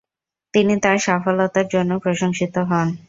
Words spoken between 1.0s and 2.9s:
সফলতার জন্য প্রশংসিত হন।